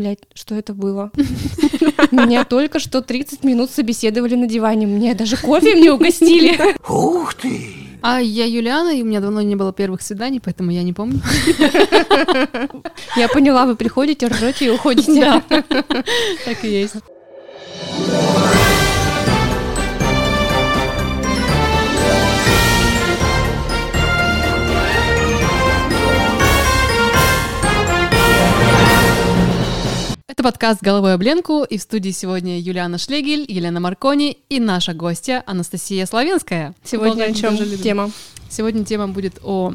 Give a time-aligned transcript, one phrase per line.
[0.00, 1.12] блядь, что это было?
[2.10, 6.58] Меня только что 30 минут собеседовали на диване, мне даже кофе мне угостили.
[6.88, 7.66] Ух ты!
[8.00, 11.20] А я Юлиана, и у меня давно не было первых свиданий, поэтому я не помню.
[13.14, 15.42] Я поняла, вы приходите, ржете и уходите.
[16.46, 16.94] Так и есть.
[30.30, 34.94] Это подкаст «Головой об Ленку», и в студии сегодня Юлиана Шлегель, Елена Маркони и наша
[34.94, 36.72] гостья Анастасия Славинская.
[36.84, 38.12] Сегодня о чем тема?
[38.48, 39.74] Сегодня тема будет о...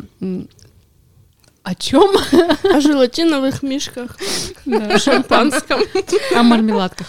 [1.64, 2.10] О чем?
[2.74, 4.18] О желатиновых мишках,
[4.66, 4.98] Да.
[4.98, 5.82] шампанском.
[6.34, 7.08] О мармеладках.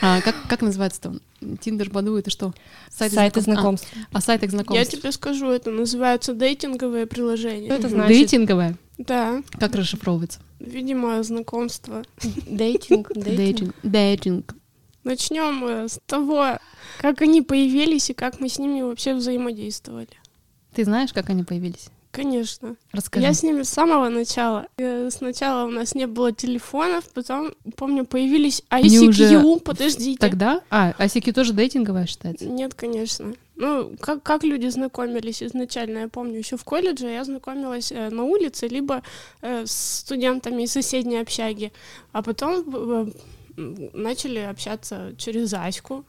[0.00, 1.20] А, как, как называется там?
[1.60, 2.54] Тиндер, Баду, это что?
[2.88, 3.86] Сайты знакомств.
[4.10, 4.90] А, о сайтах Я знакомств.
[4.98, 7.66] тебе скажу, это называется дейтинговые приложения.
[7.66, 8.08] Что это значит?
[8.08, 8.78] Дейтинговое?
[8.98, 10.40] Да, Как расшифровывается?
[10.60, 12.02] видимо, знакомство.
[12.46, 13.74] Дейтинг, дейтинг.
[13.82, 14.54] Дейтинг.
[15.02, 16.58] Начнем с того,
[16.98, 20.08] как они появились и как мы с ними вообще взаимодействовали.
[20.74, 21.88] Ты знаешь, как они появились?
[22.10, 22.76] Конечно.
[22.92, 23.26] Расскажи.
[23.26, 24.68] Я с ними с самого начала.
[24.78, 29.60] Э, Сначала у нас не было телефонов, потом, помню, появились Они уже ICQ.
[29.60, 30.18] Подождите.
[30.20, 30.60] Тогда?
[30.70, 32.46] А, ICQ тоже дейтинговая считается?
[32.46, 33.34] Нет, конечно.
[33.56, 38.24] Ну, как, как люди знакомились изначально, я помню, еще в колледже я знакомилась э, на
[38.24, 39.02] улице, либо
[39.42, 41.72] э, с студентами из соседней общаги,
[42.12, 43.06] а потом э,
[43.94, 46.04] начали общаться через Аську.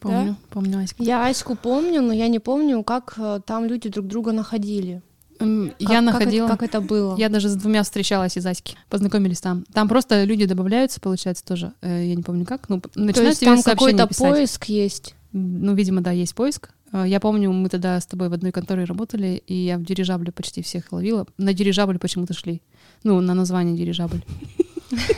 [0.00, 1.02] Помню, помню Аську.
[1.02, 5.00] Я Аську помню, но я не помню, как э, там люди друг друга находили.
[5.38, 6.48] Как- Я как это- находила...
[6.48, 7.16] Как это было?
[7.18, 8.76] Я даже с двумя встречалась из Аськи.
[8.88, 9.64] Познакомились там.
[9.72, 11.72] Там просто люди добавляются, получается, тоже.
[11.82, 12.68] Э, Я не помню как.
[12.68, 14.30] Ну, п- То начинают есть тебе там какой-то писать.
[14.30, 15.14] поиск есть.
[15.32, 16.70] Ну, видимо, да, есть поиск.
[16.94, 20.32] Э, Я помню, мы тогда с тобой в одной конторе работали, и я в дирижабле
[20.32, 21.26] почти всех ловила.
[21.36, 22.62] На дирижабль почему-то шли.
[23.02, 24.22] Ну, на название дирижабль.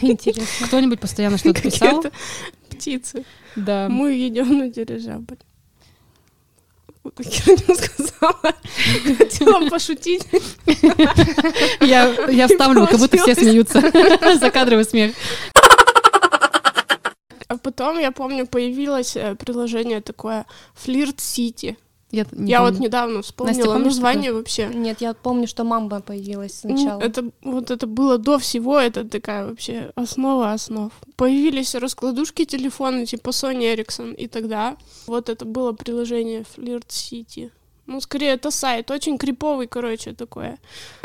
[0.01, 0.67] Интересно.
[0.67, 2.03] Кто-нибудь постоянно что-то писал.
[2.71, 3.25] Птицы.
[3.55, 3.89] Да.
[3.91, 5.37] Мы идем на дирижабль.
[7.19, 8.55] Я не сказала.
[9.19, 10.27] Хотела пошутить.
[11.81, 13.81] Я, я вставлю, как будто все смеются.
[14.41, 15.13] Закадровый смех.
[17.49, 21.77] А потом, я помню, появилось э, приложение такое Флирт Сити.
[22.13, 24.69] Я, не Я вот недавно вспомнила помнишь название вообще.
[24.75, 27.01] Нет, я помню, что мамба появилась Ну, сначала.
[27.01, 30.93] Это вот это было до всего, это такая вообще основа основ.
[31.17, 34.77] Появились раскладушки телефона типа Sony Ericsson, и тогда
[35.07, 37.51] вот это было приложение Flirt City.
[37.87, 40.59] Ну, скорее, это сайт, очень криповый, короче, такое.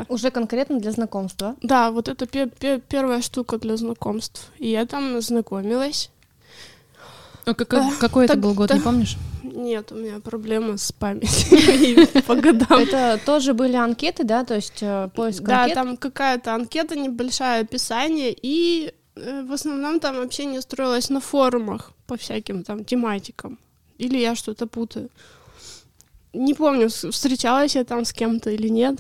[0.09, 1.56] Уже конкретно для знакомства.
[1.62, 4.52] Да, вот это пе- пе- первая штука для знакомств.
[4.59, 6.09] И я там знакомилась.
[7.46, 9.18] А как- как- Какой это был год, так- не помнишь?
[9.44, 11.57] Нет, у меня проблемы с памятью
[12.16, 12.79] и по годам.
[12.79, 14.44] Это тоже были анкеты, да?
[14.46, 20.19] То есть э, поиск Да, там какая-то анкета, небольшое описание, и э, в основном там
[20.22, 23.58] общение строилось на форумах по всяким там тематикам.
[23.97, 25.09] Или я что-то путаю.
[26.34, 29.00] Не помню, встречалась я там с кем-то или нет.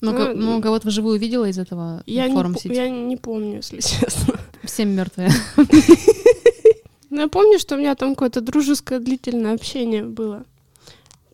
[0.00, 2.74] Ну, ко- Ну, ну, кого-то вживую видела из этого Я, не, форум по- сети?
[2.74, 4.34] я не помню, если честно.
[4.62, 5.30] Всем мертвые.
[7.14, 10.42] Но я помню, что у меня там какое-то дружеское длительное общение было.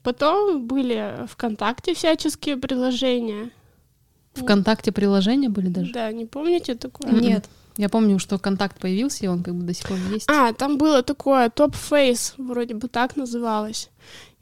[0.03, 3.51] Потом были ВКонтакте всяческие приложения.
[4.35, 5.91] Вконтакте приложения были даже?
[5.95, 7.11] Да, не помните такое?
[7.11, 7.49] Нет.
[7.79, 10.29] Я помню, что контакт появился, и он как бы до сих пор есть.
[10.29, 13.89] А, там было такое топ-фейс, вроде бы так называлось.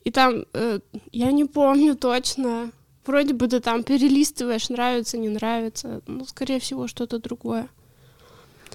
[0.02, 0.80] И там, э,
[1.12, 2.72] я не помню точно,
[3.06, 6.00] вроде бы ты там перелистываешь, нравится, не нравится.
[6.08, 7.68] Ну, скорее всего, что-то другое.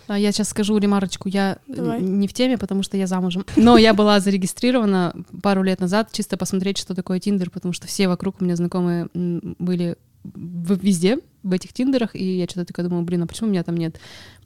[0.07, 1.29] А Я сейчас скажу ремарочку.
[1.29, 2.01] Я э, Давай.
[2.01, 3.45] не в теме, потому что я замужем.
[3.55, 8.07] Но я была зарегистрирована пару лет назад, чисто посмотреть, что такое Тиндер, потому что все
[8.07, 13.23] вокруг у меня знакомые были везде, в этих Тиндерах, и я что-то такая думаю, блин,
[13.23, 13.99] а почему меня там нет?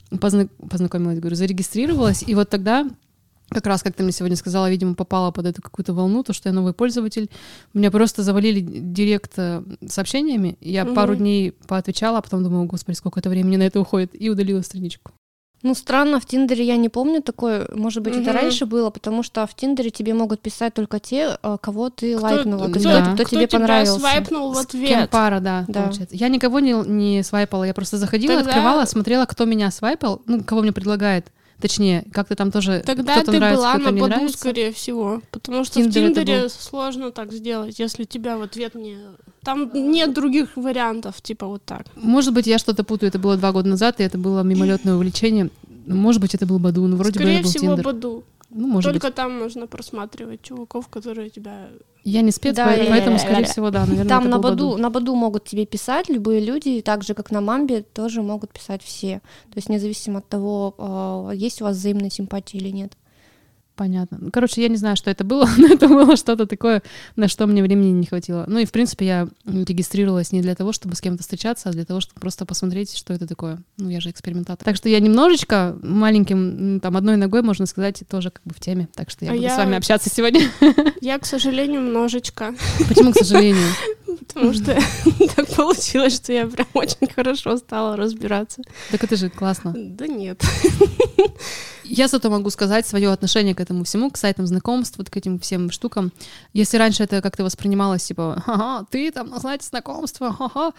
[0.10, 2.88] Позна- Познакомилась, говорю, зарегистрировалась, и вот тогда
[3.50, 6.50] как раз, как ты мне сегодня сказала, видимо, попала под эту какую-то волну, то, что
[6.50, 7.30] я новый пользователь.
[7.74, 10.58] Меня просто завалили директ э, сообщениями.
[10.60, 10.96] Я Мгм.
[10.96, 14.62] пару дней поотвечала, а потом думаю, господи, сколько это времени на это уходит, и удалила
[14.62, 15.12] страничку.
[15.64, 17.68] Ну, странно, в Тиндере я не помню такое.
[17.74, 18.40] Может быть, это Мгм.
[18.42, 22.68] раньше было, потому что в Тиндере тебе могут писать только те, э, кого ты лайкнула,
[22.68, 23.02] кто- кто, да.
[23.02, 24.00] кто Кто тебе тебя понравился.
[24.00, 24.88] свайпнул в С ответ?
[24.90, 25.84] кем пара, да, Да.
[25.84, 26.16] получается.
[26.16, 30.44] Я никого не, не свайпала, я просто заходила, Тогда- открывала, смотрела, кто меня свайпал, ну,
[30.44, 31.28] кого мне предлагает.
[31.60, 34.38] Точнее, как-то там тоже Тогда ты нравится, была на Баду, нравится.
[34.38, 35.22] скорее всего.
[35.32, 36.50] Потому что Тиндер в Тиндере был.
[36.50, 38.98] сложно так сделать, если тебя в ответ не...
[39.44, 41.88] Там нет других вариантов, типа вот так.
[41.96, 45.50] Может быть, я что-то путаю, это было два года назад, и это было мимолетное увлечение.
[45.88, 47.86] Может быть, это был Баду, но вроде бы Скорее это был всего, Тиндер.
[47.86, 48.24] Баду.
[48.50, 49.16] Ну, может Только быть.
[49.16, 51.68] там можно просматривать чуваков, которые тебя...
[52.04, 54.38] Я не спец, Да, поэтому, я- поэтому, я- скорее я- всего, да, наверное, Там на
[54.38, 58.22] был Баду, на Баду могут тебе писать любые люди, так же, как на Мамбе, тоже
[58.22, 59.20] могут писать все.
[59.52, 62.94] То есть независимо от того, а, есть у вас взаимная симпатия или нет.
[63.78, 64.18] Понятно.
[64.20, 66.82] Ну, Короче, я не знаю, что это было, но это было что-то такое,
[67.16, 68.44] на что мне времени не хватило.
[68.48, 71.86] Ну и, в принципе, я регистрировалась не для того, чтобы с кем-то встречаться, а для
[71.86, 73.60] того, чтобы просто посмотреть, что это такое.
[73.78, 74.66] Ну, я же экспериментатор.
[74.66, 78.90] Так что я немножечко маленьким, там, одной ногой, можно сказать, тоже как бы в теме.
[78.96, 80.42] Так что я А буду я- с вами общаться сегодня.
[81.00, 82.56] Я, к сожалению, немножечко,
[82.90, 83.68] Почему, к сожалению?
[84.20, 84.78] потому что
[85.36, 88.62] так получилось, что я прям очень хорошо стала разбираться.
[88.92, 89.74] Так это же классно.
[89.76, 90.44] Да нет.
[91.84, 95.40] Я зато могу сказать свое отношение к этому всему, к сайтам знакомств, вот к этим
[95.40, 96.12] всем штукам.
[96.54, 100.74] Если раньше это как-то воспринималось, типа, ага, ты там на сайте знакомства, ага,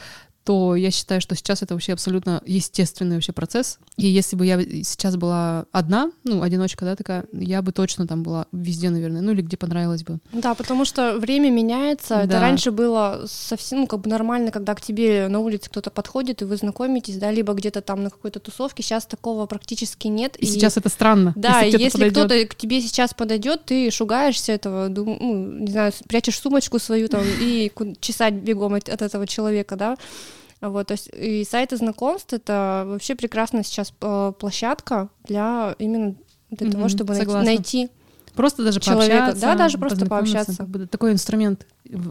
[0.49, 3.79] то я считаю, что сейчас это вообще абсолютно естественный вообще процесс.
[3.99, 8.23] И если бы я сейчас была одна, ну, одиночка, да, такая, я бы точно там
[8.23, 10.21] была везде, наверное, ну, или где понравилось бы.
[10.33, 12.15] Да, потому что время меняется.
[12.21, 12.41] Это Да.
[12.41, 16.47] раньше было совсем ну, как бы нормально, когда к тебе на улице кто-то подходит, и
[16.47, 18.83] вы знакомитесь, да, либо где-то там на какой-то тусовке.
[18.83, 20.35] Сейчас такого практически нет.
[20.37, 21.35] И, сейчас это странно.
[21.37, 25.45] Да, если и кто-то если кто-то к тебе сейчас подойдет, ты шугаешься этого, дум- ну,
[25.65, 29.97] не знаю, прячешь сумочку свою там и чесать бегом от этого человека, да.
[30.61, 36.17] Вот, то есть и сайты знакомств это вообще прекрасная сейчас э, площадка для именно
[36.51, 37.45] для того, Мгм, чтобы согласна.
[37.45, 37.91] найти
[38.39, 39.17] Просто даже человека.
[39.19, 39.41] пообщаться.
[39.41, 40.57] Да, даже просто пообщаться.
[40.59, 41.67] как бы такой инструмент,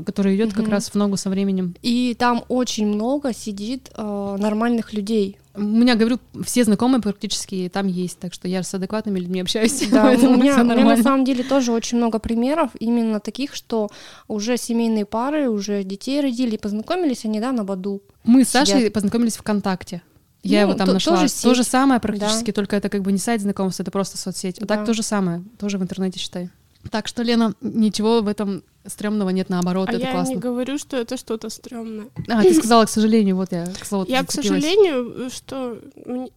[0.06, 0.72] который идет как Мгм.
[0.72, 1.74] раз в ногу со временем.
[1.82, 5.38] И там очень много сидит э, нормальных людей.
[5.56, 9.88] У меня, говорю, все знакомые практически там есть, так что я с адекватными людьми общаюсь.
[9.92, 13.90] Да, у меня, у меня на самом деле тоже очень много примеров именно таких, что
[14.28, 18.02] уже семейные пары, уже детей родили, познакомились они, да, на Баду.
[18.26, 20.02] Мы с Сашей познакомились ВКонтакте.
[20.44, 21.18] Я Ну, его там то- нашла.
[21.18, 24.60] тоже То же самое практически, только это как бы не сайт знакомств, это просто соцсеть.
[24.60, 24.76] А Да.
[24.76, 26.50] так то же самое, тоже в интернете считай.
[26.92, 30.34] Так что, Лена, ничего в этом стрёмного нет, наоборот, А это я классно.
[30.36, 32.06] не говорю, что это что-то стрёмное.
[32.30, 35.80] А, ты сказала, к сожалению, вот я к слову Я, к сожалению, что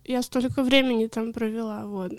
[0.05, 2.12] я столько времени там провела, вот.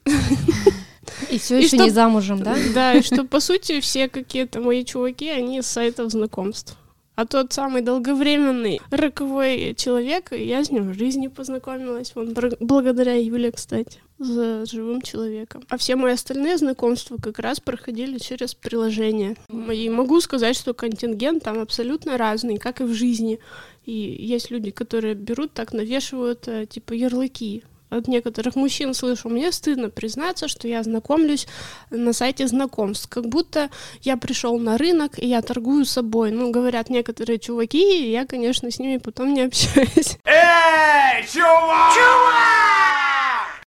[1.29, 2.55] И все еще не замужем, да?
[2.73, 6.77] Да, и что, по сути, все какие-то мои чуваки, они с сайтов знакомств.
[7.21, 13.51] А тот самый долговременный роковой человек, я с ним в жизни познакомилась, бр- благодаря Юле,
[13.51, 15.63] кстати, за живым человеком.
[15.69, 19.35] А все мои остальные знакомства как раз проходили через приложение.
[19.71, 23.37] И могу сказать, что контингент там абсолютно разный, как и в жизни.
[23.85, 27.63] И есть люди, которые берут, так навешивают, э, типа, ярлыки.
[27.91, 31.45] От некоторых мужчин слышу, мне стыдно признаться, что я знакомлюсь
[31.89, 33.69] на сайте знакомств, как будто
[34.01, 36.31] я пришел на рынок и я торгую собой.
[36.31, 40.17] Ну, говорят некоторые чуваки, и я, конечно, с ними потом не общаюсь.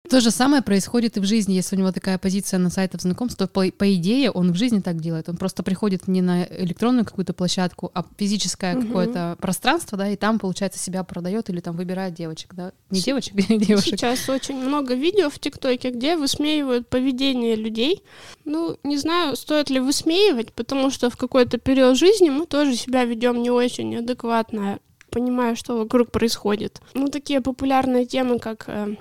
[0.08, 3.38] То же самое происходит и в жизни, если у него такая позиция на сайтах знакомств,
[3.38, 5.30] то по, по идее он в жизни так делает.
[5.30, 8.86] Он просто приходит не на электронную какую-то площадку, а физическое Мгм.
[8.86, 12.72] какое-то пространство, да, и там, получается, себя продает или там выбирает девочек, да.
[12.90, 13.94] Не девочек, а девушек.
[13.98, 18.02] Сейчас очень много видео в ТикТоке, где высмеивают поведение людей.
[18.44, 23.04] Ну, не знаю, стоит ли высмеивать, потому что в какой-то период жизни мы тоже себя
[23.06, 24.80] ведем не очень адекватно,
[25.10, 26.82] понимая, что вокруг происходит.
[26.92, 28.96] Ну, такие популярные темы, как э,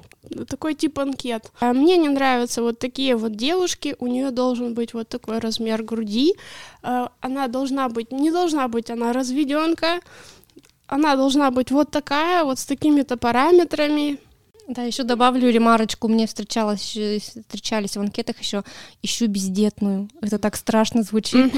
[0.47, 1.51] такой тип анкет.
[1.59, 5.83] А мне не нравятся вот такие вот девушки, у нее должен быть вот такой размер
[5.83, 6.33] груди,
[6.83, 9.99] э, она должна быть, не должна быть она разведенка,
[10.87, 14.19] она должна быть вот такая, вот с такими-то параметрами.
[14.67, 16.07] Да, еще добавлю ремарочку.
[16.07, 18.63] Мне встречалось, ещё- встречались в анкетах еще
[19.01, 20.09] ищу бездетную.
[20.21, 21.53] Это так страшно звучит.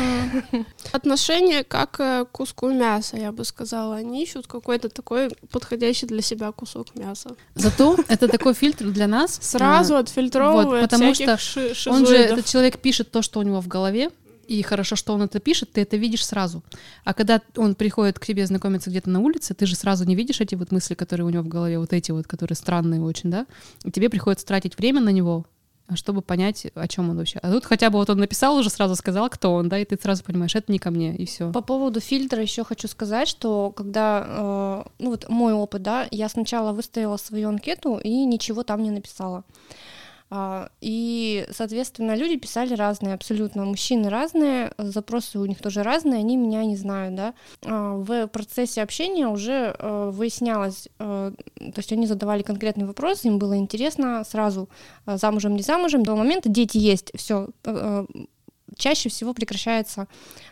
[0.91, 3.95] Отношение как э, к куску мяса, я бы сказала.
[3.97, 7.35] Они ищут какой-то такой подходящий для себя кусок мяса.
[7.55, 9.37] Зато это такой фильтр для нас.
[9.41, 13.43] Сразу отфильтровывает вот, потому всяких что ши- Он же, этот человек пишет то, что у
[13.43, 14.09] него в голове,
[14.47, 16.63] и хорошо, что он это пишет, ты это видишь сразу.
[17.03, 20.41] А когда он приходит к тебе знакомиться где-то на улице, ты же сразу не видишь
[20.41, 23.45] эти вот мысли, которые у него в голове, вот эти вот, которые странные очень, да?
[23.83, 25.45] И тебе приходится тратить время на него,
[25.93, 27.39] чтобы понять, о чем он вообще.
[27.39, 29.97] А тут хотя бы вот он написал, уже сразу сказал, кто он, да, и ты
[30.01, 31.51] сразу понимаешь, это не ко мне, и все.
[31.51, 36.27] По поводу фильтра еще хочу сказать, что когда, э, ну вот мой опыт, да, я
[36.29, 39.43] сначала выставила свою анкету и ничего там не написала.
[40.31, 43.65] А, И, соответственно, люди писали разные, абсолютно.
[43.65, 47.33] Мужчины разные, запросы у них тоже разные, они меня не знают, да.
[47.63, 53.37] А, В процессе общения уже э, выяснялось, э, то есть они задавали конкретный вопрос, им
[53.37, 54.67] было интересно сразу,
[55.05, 57.49] э, замужем, не замужем, до момента дети есть, все,
[58.77, 60.07] чаще всего прекращается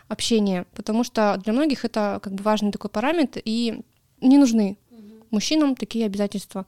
[0.08, 3.82] общение, потому что для многих это как бы важный такой параметр, и
[4.20, 4.78] не нужны
[5.30, 6.64] мужчинам такие обязательства.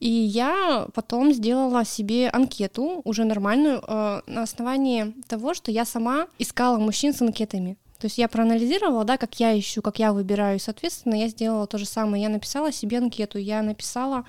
[0.00, 6.26] И я потом сделала себе анкету, уже нормальную, э, на основании того, что я сама
[6.38, 7.76] искала мужчин с анкетами.
[7.98, 11.66] То есть я проанализировала, да, как я ищу, как я выбираю, и, соответственно, я сделала
[11.66, 12.22] то же самое.
[12.22, 14.24] Я написала себе анкету, я написала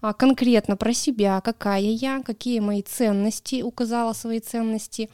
[0.00, 5.10] а, конкретно про себя, какая я, какие мои ценности, указала свои ценности,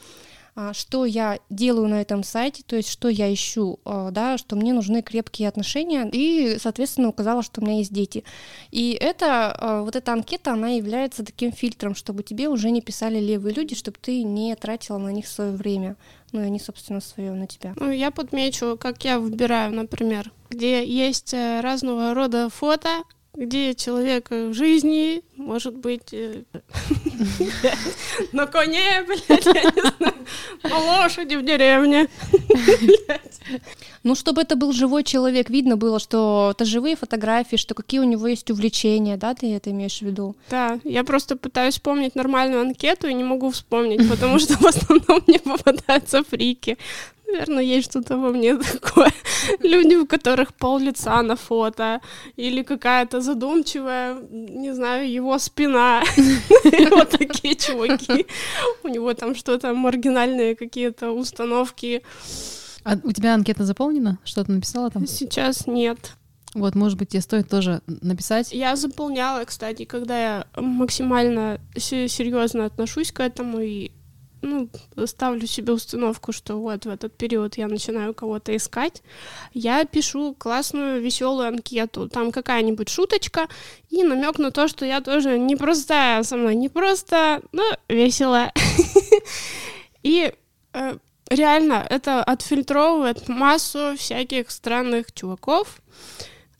[0.72, 4.72] что я делаю на этом сайте, то есть что я ищу, а, да, что мне
[4.72, 8.24] нужны крепкие отношения, и, соответственно, указала, что у меня есть дети.
[8.70, 13.18] И это, а, вот эта анкета, она является таким фильтром, чтобы тебе уже не писали
[13.18, 15.96] левые люди, чтобы ты не тратила на них свое время,
[16.30, 17.74] ну и они, собственно, свое на тебя.
[17.76, 23.02] Ну, я подмечу, как я выбираю, например, где есть э, разного рода фото,
[23.34, 26.42] где человек в жизни, может быть, э,
[28.32, 30.14] на коне, блядь, я не знаю,
[30.62, 32.08] на лошади в деревне.
[34.04, 38.04] Ну, чтобы это был живой человек, видно было, что это живые фотографии, что какие у
[38.04, 40.36] него есть увлечения, да, ты это имеешь в виду?
[40.50, 45.22] Да, я просто пытаюсь вспомнить нормальную анкету и не могу вспомнить, потому что в основном
[45.26, 46.78] мне попадаются фрики.
[47.26, 49.12] Наверное, есть что-то во мне такое.
[49.60, 52.00] Люди, у которых пол лица на фото,
[52.36, 56.02] или какая-то задумчивая, не знаю, его спина.
[56.90, 58.26] Вот такие чуваки.
[58.82, 62.02] У него там что-то маргинальные какие-то установки.
[62.84, 64.18] А у тебя анкета заполнена?
[64.24, 65.06] Что ты написала там?
[65.06, 66.12] Сейчас нет.
[66.54, 68.52] Вот, может быть, тебе стоит тоже написать.
[68.52, 73.90] Я заполняла, кстати, когда я максимально серьезно отношусь к этому и
[74.44, 79.02] ну, ставлю себе установку, что вот в этот период я начинаю кого-то искать,
[79.52, 82.08] я пишу классную, веселую анкету.
[82.08, 83.48] Там какая-нибудь шуточка
[83.90, 88.52] и намек на то, что я тоже не простая со мной, не просто, но весело.
[90.02, 90.32] И
[90.74, 90.96] э,
[91.30, 95.80] реально это отфильтровывает массу всяких странных чуваков.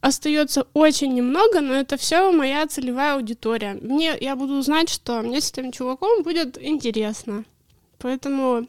[0.00, 3.78] Остается очень немного, но это все моя целевая аудитория.
[3.80, 7.44] Мне я буду знать, что мне с этим чуваком будет интересно.
[7.98, 8.66] Поэтому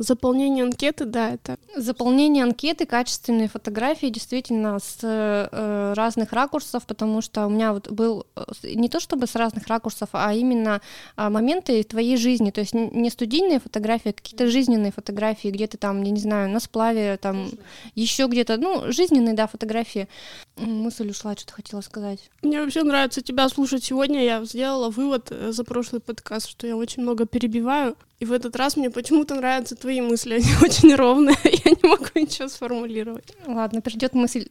[0.00, 1.58] Заполнение анкеты, да, это.
[1.76, 8.24] Заполнение анкеты, качественные фотографии, действительно с э, разных ракурсов, потому что у меня вот был
[8.34, 10.80] э, не то чтобы с разных ракурсов, а именно
[11.18, 15.76] э, моменты твоей жизни, то есть не студийные фотографии, а какие-то жизненные фотографии, где то
[15.76, 17.50] там, я не знаю, на сплаве, там
[17.94, 20.08] еще где-то, ну жизненные, да, фотографии.
[20.56, 22.30] Мысль ушла, что-то хотела сказать.
[22.40, 24.24] Мне вообще нравится тебя слушать сегодня.
[24.24, 27.96] Я сделала вывод э, за прошлый подкаст, что я очень много перебиваю.
[28.20, 32.06] И в этот раз мне почему-то нравятся твои мысли, они очень ровные, я не могу
[32.14, 33.34] ничего сформулировать.
[33.46, 34.46] Ладно, придет мысль,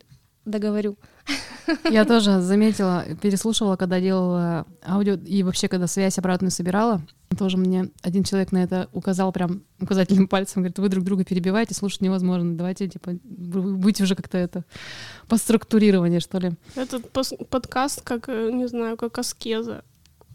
[0.46, 0.98] договорю.
[1.90, 7.02] Я тоже заметила, переслушивала, когда делала аудио, и вообще, когда связь обратную собирала,
[7.38, 11.76] тоже мне один человек на это указал прям указательным пальцем, говорит, вы друг друга перебиваете,
[11.76, 14.66] слушать невозможно, давайте, типа, быть уже как-то это,
[15.28, 16.52] по структурированию, что ли.
[16.76, 17.10] Этот
[17.50, 19.84] подкаст, как, э, не знаю, как аскеза.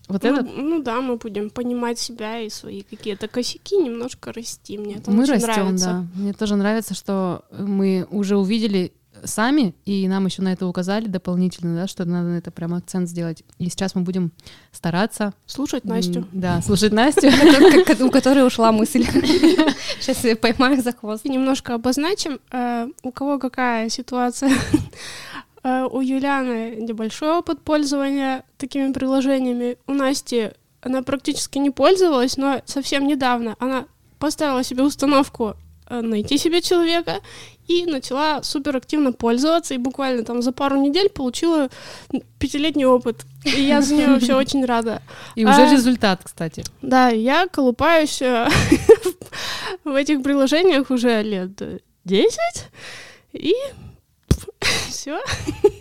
[0.08, 0.56] Вот ну, этот?
[0.56, 4.76] Ну да, мы будем понимать себя и свои какие-то косяки, немножко расти.
[4.76, 5.86] Мне это мы очень растем, нравится.
[5.86, 6.06] да.
[6.20, 8.92] Мне тоже нравится, что мы уже увидели
[9.24, 13.08] сами, и нам еще на это указали дополнительно, да, что надо на это прям акцент
[13.08, 13.42] сделать.
[13.58, 14.32] И сейчас мы будем
[14.72, 15.32] стараться...
[15.46, 16.26] Слушать Настю.
[16.32, 17.28] Да, слушать Настю.
[18.04, 19.04] У которой ушла мысль.
[20.00, 21.24] Сейчас я поймаю за хвост.
[21.24, 24.50] Немножко обозначим, э, у кого какая ситуация
[25.64, 29.78] у Юлианы небольшой опыт пользования такими приложениями.
[29.86, 30.50] У Насти
[30.84, 33.86] она практически не пользовалась, но совсем недавно она
[34.18, 35.54] поставила себе установку
[35.88, 37.20] э, найти себе человека
[37.66, 41.70] и начала супер активно пользоваться, и буквально там за пару недель получила
[42.38, 43.24] пятилетний опыт.
[43.44, 45.00] И я за нее вообще очень рада.
[45.34, 46.62] И уже а, результат, кстати.
[46.82, 48.46] Да, я колупаюсь э,
[49.84, 51.50] в этих приложениях уже лет
[52.04, 52.38] 10,
[53.32, 53.54] и
[54.88, 55.20] все.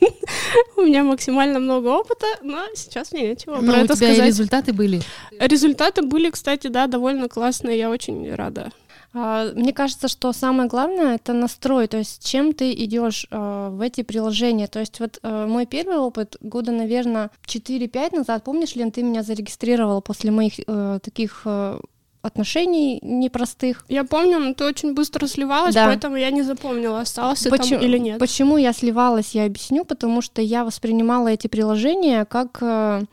[0.77, 4.17] У меня максимально много опыта, но сейчас мне нечего но про у это тебя сказать.
[4.17, 5.01] И результаты были?
[5.39, 8.71] Результаты были, кстати, да, довольно классные, я очень рада.
[9.15, 13.79] А, мне кажется, что самое главное это настрой, то есть чем ты идешь э, в
[13.81, 14.67] эти приложения.
[14.67, 19.21] То есть вот э, мой первый опыт года, наверное, 4-5 назад, помнишь, Лен, ты меня
[19.21, 21.79] зарегистрировала после моих э, таких э,
[22.24, 23.86] отношений непростых.
[23.89, 25.88] Я помню, но ты очень быстро сливалась, да.
[25.88, 28.18] поэтому я не запомнила, осталось почему, там или нет.
[28.18, 33.03] Почему я сливалась, я объясню, потому что я воспринимала эти приложения как э,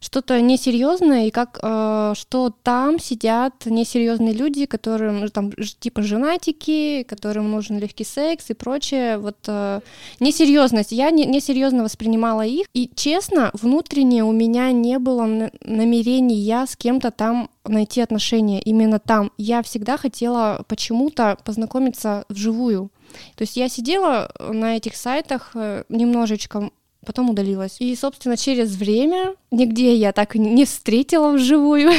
[0.00, 7.04] что-то несерьезное, и как э, что там сидят несерьезные люди, которым ну, там типа женатики,
[7.08, 9.16] которым нужен легкий секс и прочее.
[9.16, 9.80] Вот э,
[10.20, 10.92] несерьезность.
[10.92, 12.66] Я не, несерьезно воспринимала их.
[12.74, 19.32] И честно, внутренне у меня не было намерения с кем-то там найти отношения именно там.
[19.36, 22.90] Я всегда хотела почему-то познакомиться вживую.
[23.36, 26.70] То есть я сидела на этих сайтах э, немножечко
[27.08, 27.76] потом удалилась.
[27.80, 31.92] И, собственно, через время, нигде я так и не встретила вживую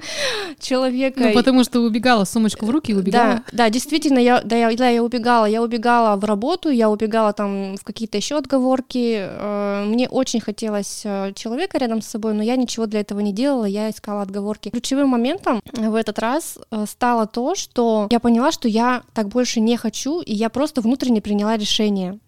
[0.60, 1.20] человека.
[1.20, 3.34] Ну, потому что убегала, сумочку в руки убегала.
[3.34, 5.46] Да, да, действительно, я, да, я, да, я убегала.
[5.46, 9.16] Я убегала в работу, я убегала там в какие-то еще отговорки.
[9.20, 13.32] Э, мне очень хотелось э, человека рядом с собой, но я ничего для этого не
[13.32, 14.70] делала, я искала отговорки.
[14.70, 19.60] Ключевым моментом в этот раз э, стало то, что я поняла, что я так больше
[19.60, 22.18] не хочу, и я просто внутренне приняла решение.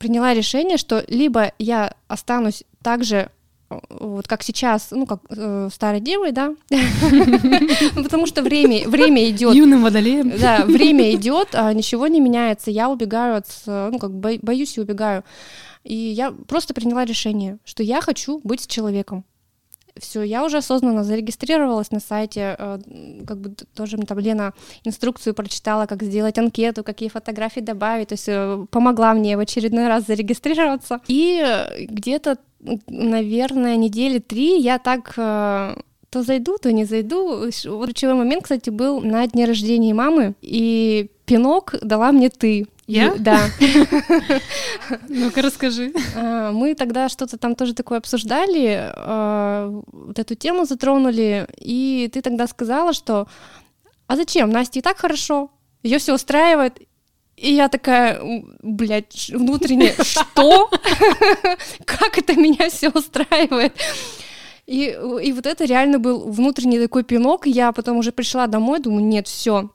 [0.00, 3.30] Приняла решение, что либо я останусь так же
[3.90, 6.54] вот как сейчас, ну, как э, старой девой, да,
[7.94, 9.54] потому что время, время идет.
[9.54, 10.32] Юным водолеем.
[10.40, 15.22] Да, время идет, а ничего не меняется, я убегаю от, ну, как боюсь и убегаю.
[15.84, 19.24] И я просто приняла решение, что я хочу быть с человеком.
[19.96, 22.78] Все, я уже осознанно зарегистрировалась на сайте, э,
[23.26, 24.52] как бы тоже там Лена
[24.84, 29.88] инструкцию прочитала, как сделать анкету, какие фотографии добавить, то есть э, помогла мне в очередной
[29.88, 31.00] раз зарегистрироваться.
[31.08, 31.42] И
[31.88, 32.38] где-то
[32.88, 35.76] наверное, недели три я так э,
[36.10, 37.50] то зайду, то не зайду.
[37.50, 42.66] Ключевой момент, кстати, был на дне рождения мамы, и пинок дала мне ты.
[42.90, 43.14] Я?
[43.18, 43.48] Да.
[45.08, 45.92] Ну-ка расскажи.
[46.16, 52.20] А, мы тогда что-то там тоже такое обсуждали, а, вот эту тему затронули, и ты
[52.22, 53.28] тогда сказала, что
[54.06, 54.50] а зачем?
[54.50, 55.50] Насте и так хорошо,
[55.84, 56.80] ее все устраивает,
[57.36, 58.20] и я такая,
[58.60, 60.68] блядь, внутренне, что?
[61.84, 63.72] Как это меня все устраивает?
[64.66, 67.46] И, и вот это реально был внутренний такой пинок.
[67.46, 69.70] Я потом уже пришла домой, думаю, нет, все,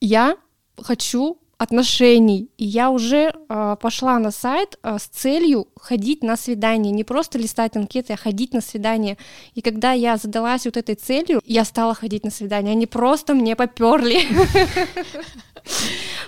[0.00, 0.36] я
[0.80, 2.48] хочу отношений.
[2.58, 7.38] И я уже э, пошла на сайт э, с целью ходить на свидание, не просто
[7.38, 9.16] листать анкеты, а ходить на свидание.
[9.54, 12.72] И когда я задалась вот этой целью, я стала ходить на свидание.
[12.72, 14.20] Они просто мне поперли.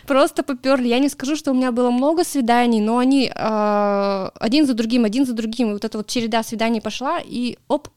[0.07, 0.89] Просто поперли.
[0.89, 5.05] Я не скажу, что у меня было много свиданий, но они э, один за другим,
[5.05, 5.71] один за другим.
[5.71, 7.89] И вот эта вот череда свиданий пошла, и оп.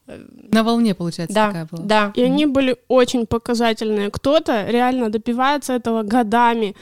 [0.52, 1.82] На волне, получается, да, такая была.
[1.84, 2.12] Да.
[2.14, 4.10] И они были очень показательные.
[4.10, 6.76] Кто-то реально добивается этого годами,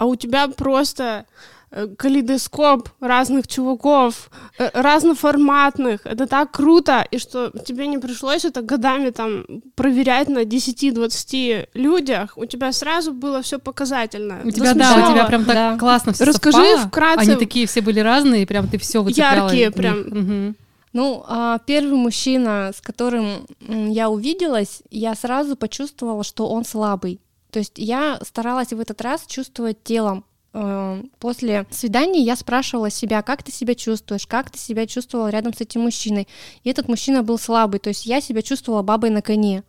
[0.00, 1.26] а у тебя просто
[1.72, 6.00] Э, калейдоскоп разных чуваков, э, разноформатных.
[6.04, 9.44] Это так круто, и что тебе не пришлось это годами там
[9.76, 12.32] проверять на 10-20 людях.
[12.36, 14.40] У тебя сразу было все показательно.
[14.44, 15.78] У тебя, да, у тебя прям так да.
[15.78, 16.88] классно все Расскажи совпало.
[16.88, 17.20] вкратце.
[17.20, 19.44] Они такие все были разные, и прям ты все выцепляла.
[19.44, 20.00] Яркие прям.
[20.00, 20.54] Угу.
[20.92, 27.20] Ну, а первый мужчина, с которым я увиделась, я сразу почувствовала, что он слабый.
[27.50, 33.22] То есть я старалась в этот раз чувствовать телом, Э, после свидания я спрашивала себя,
[33.22, 36.26] как ты себя чувствуешь, как ты себя чувствовала рядом с этим мужчиной.
[36.64, 39.62] И этот мужчина был слабый, то есть я себя чувствовала бабой на коне.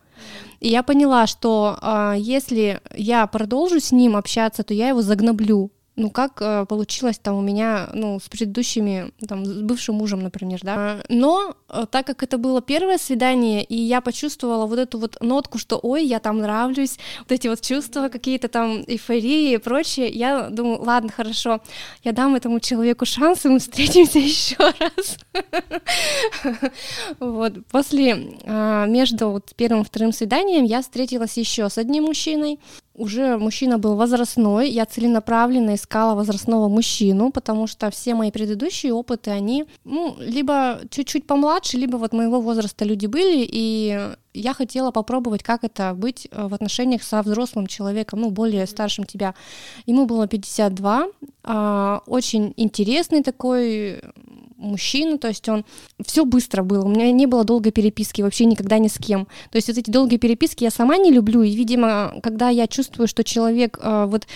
[0.60, 5.72] И я поняла, что э, если я продолжу с ним общаться, то я его загноблю
[6.02, 10.60] ну, как э, получилось там у меня, ну, с предыдущими, там, с бывшим мужем, например,
[10.64, 11.04] да.
[11.10, 15.60] Но э, так как это было первое свидание, и я почувствовала вот эту вот нотку,
[15.60, 20.50] что, ой, я там нравлюсь, вот эти вот чувства какие-то там, эйфории и прочее, я
[20.50, 21.62] думаю, ладно, хорошо,
[22.04, 25.18] я дам этому человеку шанс, и мы встретимся еще раз.
[27.20, 32.60] Вот, после, э, между первым и вторым свиданием я встретилась еще с одним мужчиной,
[33.02, 39.32] уже мужчина был возрастной, я целенаправленно искала возрастного мужчину, потому что все мои предыдущие опыты,
[39.32, 45.44] они, ну, либо чуть-чуть помладше, либо вот моего возраста люди были, и я хотела попробовать,
[45.44, 49.34] как это быть э, в отношениях со взрослым человеком, ну, более старшим тебя.
[49.88, 51.08] Ему было 52,
[51.44, 54.02] а, очень интересный такой
[54.62, 55.66] мужчина, то есть он
[56.06, 59.26] все быстро было, у меня не было долгой переписки вообще никогда ни с кем.
[59.52, 63.08] То есть вот эти долгие переписки я сама не люблю, и, видимо, когда я чувствую,
[63.08, 64.28] что человек э, вот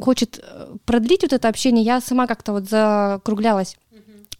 [0.00, 3.76] хочет э, продлить вот это общение, я сама как-то вот закруглялась.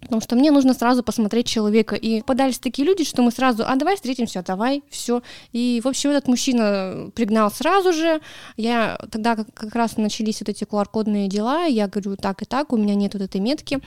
[0.05, 1.97] Потому что мне нужно сразу посмотреть человека.
[1.97, 5.23] И подались такие люди, что мы сразу, а давай встретимся, давай, все.
[5.53, 8.21] И, в общем, этот мужчина пригнал сразу же.
[8.57, 11.65] Я тогда как, раз начались вот эти QR-кодные дела.
[11.65, 13.81] Я говорю, так и так, у меня нет вот этой метки.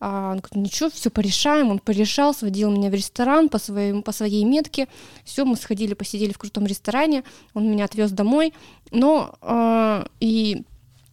[0.00, 1.70] А он говорит, ничего, все порешаем.
[1.70, 4.88] Он порешал, сводил меня в ресторан по, своим, по своей метке.
[5.24, 7.24] Все, мы сходили, посидели в крутом ресторане.
[7.54, 8.52] Он меня отвез домой.
[8.90, 10.64] Но э, и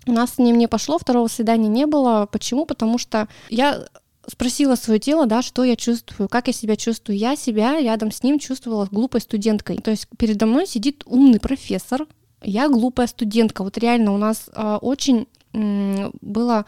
[0.09, 2.27] у нас с ним не пошло, второго свидания не было.
[2.31, 2.65] Почему?
[2.65, 3.85] Потому что я
[4.31, 7.17] спросила свое тело, да, что я чувствую, как я себя чувствую.
[7.17, 9.77] Я себя рядом с ним чувствовала глупой студенткой.
[9.77, 12.07] То есть передо мной сидит умный профессор,
[12.41, 13.63] я глупая студентка.
[13.63, 16.65] Вот реально у нас э, очень э, было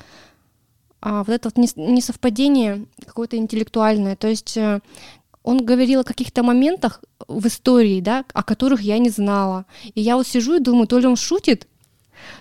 [1.02, 4.15] э, вот это вот несовпадение какое-то интеллектуальное.
[4.15, 4.82] То есть э,
[5.43, 9.65] он говорил о каких-то моментах в истории, да, о которых я не знала.
[9.95, 11.67] И я вот сижу и думаю, то ли он шутит,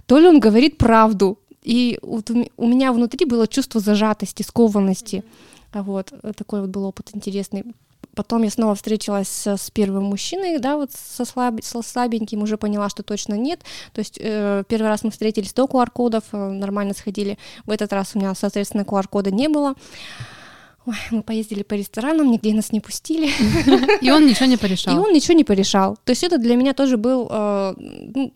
[0.07, 1.39] то ли он говорит правду.
[1.63, 5.25] И вот у меня внутри было чувство зажатости, скованности.
[5.73, 7.65] А Вот, такой вот был опыт интересный.
[8.15, 12.57] Потом я снова встретилась с, с первым мужчиной, да, вот со, слаб, со слабеньким, уже
[12.57, 13.61] поняла, что точно нет.
[13.93, 17.39] То есть э, первый раз мы встретились до QR-кодов, э, нормально сходили.
[17.67, 19.75] В этот раз у меня, соответственно, QR-кода не было.
[20.87, 23.31] Ой, мы поездили по ресторанам, нигде нас не пустили.
[24.01, 24.97] И он ничего не порешал.
[24.97, 25.97] И он ничего не порешал.
[26.05, 28.33] То есть это для меня тоже был э, ну,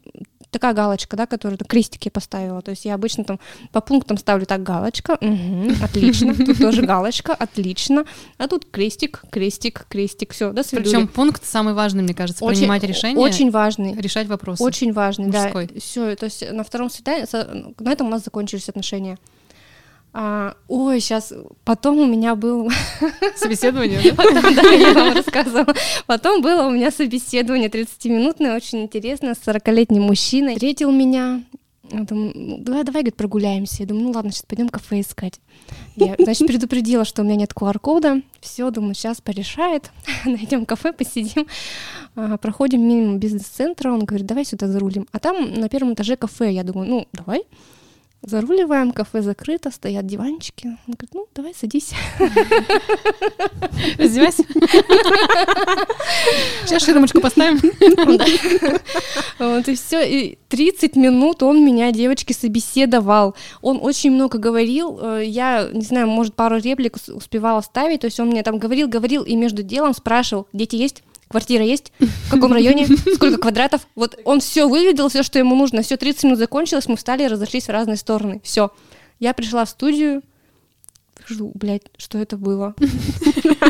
[0.54, 2.62] такая галочка, да, которую там, крестики поставила.
[2.62, 3.38] То есть я обычно там
[3.72, 8.04] по пунктам ставлю так галочка, угу, отлично, тут тоже галочка, отлично,
[8.38, 10.90] а тут крестик, крестик, крестик, все, до свидания.
[10.90, 13.94] Причем пункт самый важный, мне кажется, Очень- принимать решение, Очень важный.
[13.94, 14.62] решать вопросы.
[14.62, 15.66] Очень важный, Мужской.
[15.66, 15.80] да.
[15.80, 17.26] Все, то есть на втором свидании,
[17.82, 19.18] на этом у нас закончились отношения.
[20.16, 21.32] А, ой, сейчас,
[21.64, 22.70] потом у меня был,
[23.36, 24.12] Собеседование?
[24.16, 25.74] Потом, да, я вам рассказывала.
[26.06, 30.54] Потом было у меня собеседование 30-минутное, очень интересное, с 40-летним мужчиной.
[30.54, 31.42] Встретил меня,
[31.90, 33.82] я думаю, ну, давай, давай, говорит, прогуляемся.
[33.82, 35.40] Я думаю, ну ладно, сейчас пойдем кафе искать.
[35.96, 38.22] Я, значит, предупредила, что у меня нет QR-кода.
[38.40, 39.90] Все, думаю, сейчас порешает.
[40.24, 41.48] Найдем кафе, посидим.
[42.14, 43.92] А, Проходим мимо бизнес-центра.
[43.92, 45.06] Он говорит, давай сюда зарулим.
[45.12, 46.52] А там на первом этаже кафе.
[46.52, 47.42] Я думаю, ну, давай.
[48.26, 50.66] Заруливаем, кафе закрыто, стоят диванчики.
[50.88, 51.92] Он говорит, ну, давай садись.
[53.98, 54.44] Раздевайся.
[56.64, 57.60] Сейчас ширмочку поставим.
[59.38, 60.00] Вот и все.
[60.08, 63.34] И 30 минут он меня, девочки, собеседовал.
[63.60, 64.98] Он очень много говорил.
[65.02, 68.00] э, Я, не знаю, может, пару реплик ус- успевала ставить.
[68.00, 71.02] То есть он мне там говорил, говорил, и между делом спрашивал, дети есть?
[71.28, 71.92] Квартира есть?
[71.98, 72.86] В каком районе?
[73.14, 73.86] Сколько квадратов?
[73.94, 75.82] Вот он все выведал, все, что ему нужно.
[75.82, 78.40] Все, 30 минут закончилось, мы встали и разошлись в разные стороны.
[78.44, 78.70] Все.
[79.20, 80.22] Я пришла в студию,
[81.26, 82.74] Жду, блядь, что это было?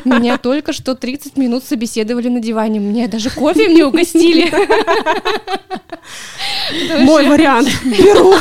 [0.04, 2.80] Меня только что 30 минут собеседовали на диване.
[2.80, 4.50] Мне даже кофе мне угостили.
[7.04, 7.68] Мой вариант.
[7.84, 8.34] Беру.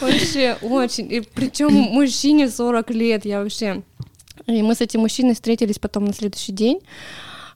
[0.00, 1.12] Вообще очень.
[1.12, 3.82] И причем мужчине 40 лет, я вообще.
[4.48, 6.80] И мы с этим мужчиной встретились потом на следующий день.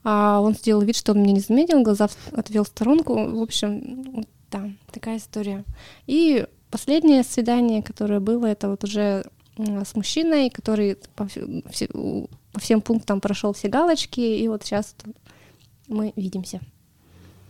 [0.04, 3.14] А он сделал вид, что он меня не заметил, глаза отвел в сторонку.
[3.14, 5.64] В общем, да, такая история.
[6.06, 9.24] И последнее свидание, которое было, это вот уже
[9.56, 11.88] с мужчиной, который по, вс- все-
[12.52, 14.94] по всем пунктам прошел все галочки, и вот сейчас
[15.88, 16.60] мы видимся.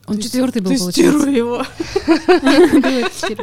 [0.06, 1.30] Он четвертый был, Тестирую получается.
[1.36, 1.64] его.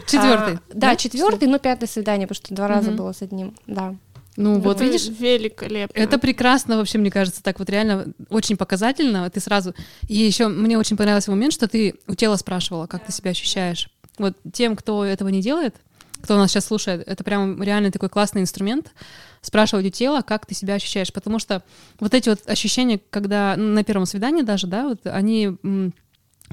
[0.07, 0.55] Четвертый.
[0.55, 3.55] А, да, четвертый, но пятое свидание, потому что два раза было с одним.
[3.65, 3.95] Да.
[4.39, 5.99] Ну вот Это видишь, Великолепно.
[5.99, 9.29] Это прекрасно вообще, мне кажется, так вот реально очень показательно.
[9.29, 9.75] Ты сразу...
[10.07, 13.89] И еще мне очень понравился момент, что ты у тела спрашивала, как ты себя ощущаешь.
[14.17, 15.75] Вот тем, кто этого не делает,
[16.21, 18.93] кто нас сейчас слушает, это прям реально такой классный инструмент
[19.41, 21.11] спрашивать у тела, как ты себя ощущаешь.
[21.11, 21.61] Потому что
[21.99, 25.51] вот эти вот ощущения, когда ну, на первом свидании даже, да, вот они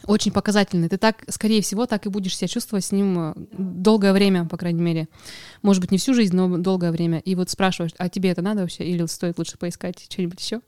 [0.04, 0.88] очень показательны.
[0.88, 4.56] Ты так, скорее всего, так и будешь себя чувствовать с ним э, долгое время, по
[4.56, 5.08] крайней мере.
[5.62, 7.18] Может быть, не всю жизнь, но долгое время.
[7.20, 8.84] И вот спрашиваешь, а тебе это надо вообще?
[8.84, 10.60] Или стоит лучше поискать что-нибудь еще?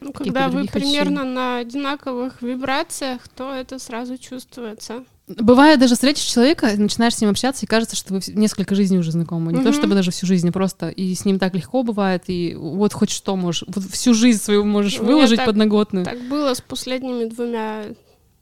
[0.00, 5.04] Ну, когда вы примерно на одинаковых вибрациях, то это сразу чувствуется.
[5.26, 9.10] Бывает, даже встретишь человека, начинаешь с ним общаться, и кажется, что вы несколько жизней уже
[9.10, 9.52] знакомы.
[9.52, 9.72] Не то Мгм.
[9.74, 13.10] чтобы даже всю жизнь, а просто и с ним так легко бывает, и вот хоть
[13.10, 16.04] что можешь, вот всю жизнь свою можешь выложить так- подноготную.
[16.06, 17.84] Так было с последними двумя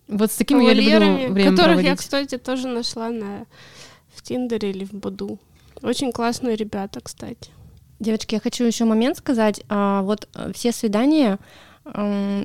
[0.08, 1.90] Вот с такими я люблю кавалерами, время которых проводить.
[1.90, 3.46] я, кстати, тоже нашла на
[4.14, 5.38] в Тиндере или в Баду.
[5.82, 7.50] Очень классные ребята, кстати.
[7.98, 9.62] Девочки, я хочу еще момент сказать.
[9.68, 11.38] А, вот э, все свидания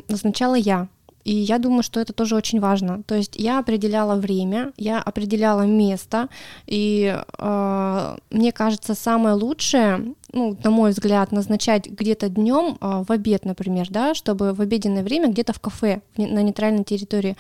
[0.07, 0.87] назначала я.
[1.23, 3.03] И я думаю, что это тоже очень важно.
[3.03, 6.29] То есть я определяла время, я определяла место,
[6.65, 13.45] и э, мне кажется, самое лучшее, ну, на мой взгляд, назначать где-то днем в обед,
[13.45, 17.35] например, да, чтобы в обеденное время где-то в кафе на нейтральной территории.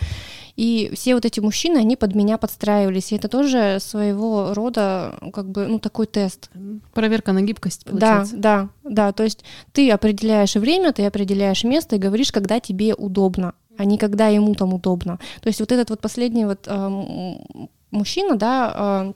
[0.57, 5.49] И все вот эти мужчины, они под меня подстраивались, и это тоже своего рода, как
[5.49, 6.49] бы, ну, такой тест.
[6.93, 8.35] Проверка на гибкость, Да, получается.
[8.37, 9.11] да, да.
[9.13, 13.97] То есть ты определяешь время, ты определяешь место и говоришь, когда тебе удобно, а не
[13.97, 15.17] когда ему там удобно.
[15.41, 19.13] То есть вот этот вот последний вот а, м, мужчина, да, а,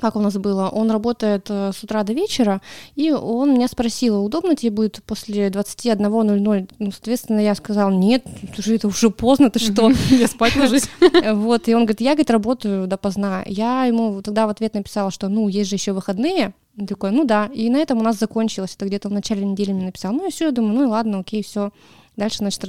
[0.00, 2.60] как у нас было, он работает э, с утра до вечера,
[2.96, 6.70] и он меня спросил, удобно тебе будет после 21.00?
[6.78, 8.24] Ну, соответственно, я сказала, нет,
[8.54, 9.90] слушай, это уже поздно, ты что?
[10.10, 10.88] Я спать ложусь.
[11.32, 13.42] Вот, и он говорит, я, говорит, работаю допоздна.
[13.46, 16.54] Я ему тогда в ответ написала, что, ну, есть же еще выходные.
[16.78, 17.50] Он такой, ну да.
[17.52, 18.74] И на этом у нас закончилось.
[18.76, 20.12] Это где-то в начале недели мне написал.
[20.12, 21.70] Ну и все, я думаю, ну и ладно, окей, все.
[22.16, 22.60] Дальше, значит,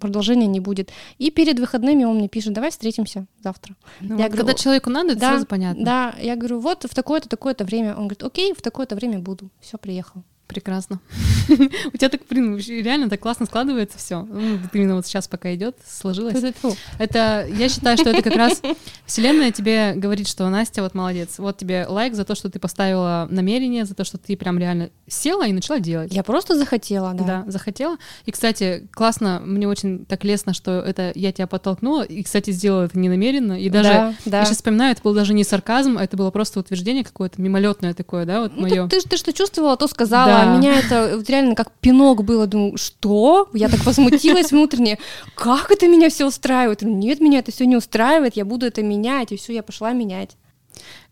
[0.00, 0.90] продолжения не будет.
[1.18, 3.76] И перед выходными он мне пишет, давай встретимся завтра.
[4.00, 5.84] Ну, Я вот говорю, когда человеку надо, это да, сразу понятно.
[5.84, 7.90] Да, я говорю, вот в такое-то, такое-то время.
[7.90, 9.50] Он говорит, окей, в такое-то время буду.
[9.60, 10.22] Все, приехал.
[10.48, 10.98] Прекрасно.
[11.48, 14.22] У тебя так, блин, реально так классно складывается все.
[14.22, 16.42] Ну, именно вот сейчас, пока идет, сложилось.
[16.98, 18.62] Это, я считаю, что это как раз
[19.06, 21.38] Вселенная тебе говорит, что Настя вот молодец.
[21.38, 24.88] Вот тебе лайк за то, что ты поставила намерение, за то, что ты прям реально
[25.06, 26.14] села и начала делать.
[26.14, 27.24] Я просто захотела, да.
[27.24, 27.98] Да, захотела.
[28.24, 32.04] И, кстати, классно, мне очень так лестно, что это я тебя подтолкнула.
[32.04, 33.60] И, кстати, сделала это не намеренно.
[33.60, 34.38] И даже, да, да.
[34.38, 37.92] я сейчас вспоминаю, это был даже не сарказм, а это было просто утверждение какое-то мимолетное
[37.92, 38.88] такое, да, вот ну, мое.
[38.88, 40.26] Ты, ты, ты что чувствовала, то сказала.
[40.26, 40.37] Да.
[40.42, 42.46] А меня это реально как пинок было.
[42.46, 43.48] Думаю, что?
[43.52, 44.98] Я так возмутилась внутренне.
[45.34, 46.82] Как это меня все устраивает?
[46.82, 49.32] Нет, меня это все не устраивает, я буду это менять.
[49.32, 50.36] И все, я пошла менять.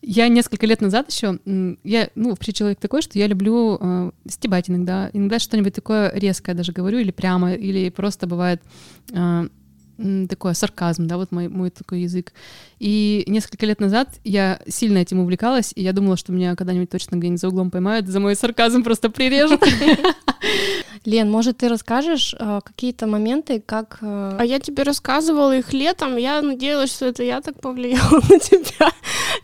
[0.03, 1.39] Я несколько лет назад еще,
[1.83, 5.11] я, ну, вообще человек такой, что я люблю э, стебать иногда.
[5.13, 8.63] Иногда что-нибудь такое резкое даже говорю, или прямо, или просто бывает
[9.13, 9.49] э,
[10.29, 12.33] такой сарказм, да, вот мой, мой такой язык.
[12.79, 17.17] И несколько лет назад я сильно этим увлекалась, и я думала, что меня когда-нибудь точно
[17.17, 19.63] где-нибудь за углом поймают, за мой сарказм просто прирежут.
[21.05, 23.99] Лен, может, ты расскажешь э, какие-то моменты, как...
[24.03, 24.37] Э...
[24.39, 28.91] А я тебе рассказывала их летом, я надеялась, что это я так повлияла на тебя.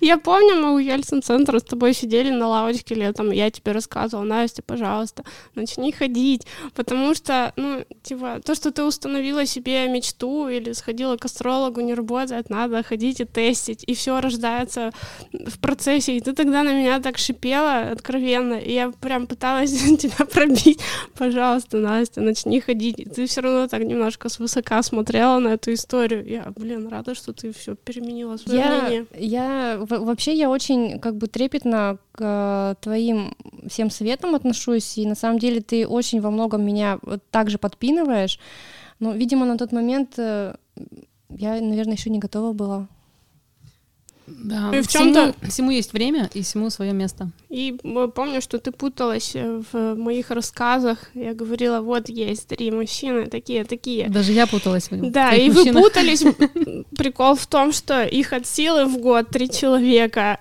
[0.00, 4.62] Я помню, мы у Ельцин-центра с тобой сидели на лавочке летом, я тебе рассказывала, Настя,
[4.62, 11.16] пожалуйста, начни ходить, потому что, ну, типа, то, что ты установила себе мечту или сходила
[11.16, 14.90] к астрологу, не работает, надо ходить и тестить, и все рождается
[15.32, 20.26] в процессе, и ты тогда на меня так шипела откровенно, и я прям пыталась тебя
[20.26, 20.80] пробить,
[21.16, 22.98] пожалуйста, Настя, начни ходить.
[22.98, 26.26] И ты все равно так немножко свысока смотрела на эту историю.
[26.26, 29.06] Я, блин, рада, что ты все переменила свое я, мнение.
[29.16, 33.34] Я вообще я очень как бы трепетно к э, твоим
[33.68, 37.58] всем советам отношусь, и на самом деле ты очень во многом меня вот так же
[37.58, 38.38] подпинываешь.
[39.02, 40.54] Но, видимо, на тот момент э,
[41.28, 42.88] я, наверное, еще не готова была.
[44.26, 47.30] Да, ну и в чем-то всему, всему есть время и всему свое место.
[47.48, 47.76] И
[48.14, 51.10] помню, что ты путалась э, в моих рассказах.
[51.14, 54.08] Я говорила, вот есть три мужчины, такие, такие.
[54.08, 55.10] Даже я путалась в.
[55.10, 55.74] Да, и мужчинах.
[55.74, 56.24] вы путались.
[56.96, 60.38] Прикол в том, что их от силы в год три человека.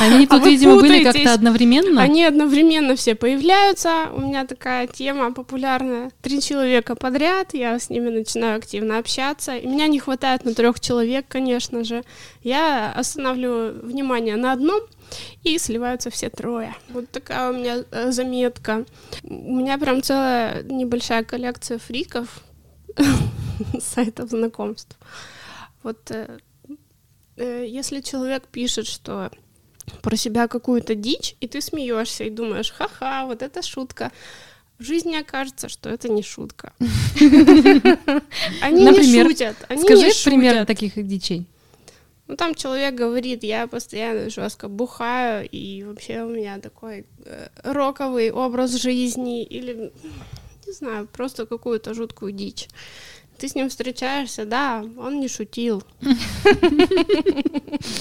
[0.00, 2.00] Они тут, а видимо, были как-то одновременно?
[2.02, 4.08] Они одновременно все появляются.
[4.14, 6.10] У меня такая тема популярная.
[6.22, 9.56] Три человека подряд, я с ними начинаю активно общаться.
[9.56, 12.02] И меня не хватает на трех человек, конечно же.
[12.42, 14.80] Я останавливаю внимание на одном,
[15.42, 16.74] и сливаются все трое.
[16.88, 18.84] Вот такая у меня э, заметка.
[19.22, 22.42] У меня прям целая небольшая коллекция фриков
[23.80, 24.96] сайтов знакомств.
[25.82, 26.38] Вот э,
[27.36, 29.30] э, если человек пишет, что
[30.00, 34.12] про себя какую-то дичь, и ты смеешься и думаешь, ха-ха, вот это шутка.
[34.78, 36.72] В жизни окажется, что это не шутка.
[38.60, 39.56] Они не шутят.
[39.78, 41.46] Скажи пример таких дичей.
[42.32, 48.30] Ну, там человек говорит, я постоянно жестко бухаю, и вообще у меня такой э, роковый
[48.30, 49.92] образ жизни, или,
[50.66, 52.68] не знаю, просто какую-то жуткую дичь.
[53.42, 55.82] Ты с ним встречаешься, да, он не шутил.